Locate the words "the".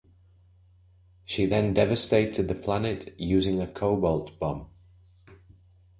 2.47-2.55